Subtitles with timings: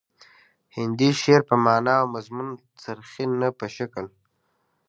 [0.75, 2.47] هندي شعر په معنا او مضمون
[2.83, 4.05] څرخي نه په شکل